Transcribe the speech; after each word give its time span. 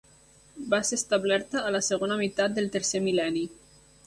Va 0.71 0.79
ser 0.87 0.97
establerta 0.99 1.61
a 1.67 1.75
la 1.75 1.83
segona 1.89 2.19
meitat 2.23 2.57
del 2.57 2.71
tercer 2.79 3.03
mil·lenni. 3.11 3.47